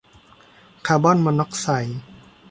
[0.87, 1.99] คาร์บอนมอนอกไซด์